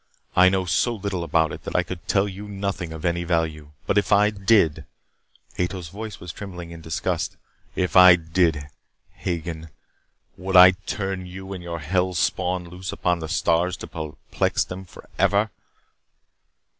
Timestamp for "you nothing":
2.27-2.91